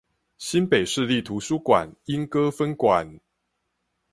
[0.39, 3.21] 新北市立圖書館鶯歌分館